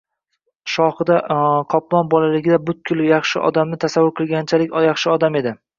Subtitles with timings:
[0.75, 1.17] Shohida
[1.75, 5.59] Qoplon bolaligida butkul yaxshi odamni tasavvur qilganichalik yaxshi odam edi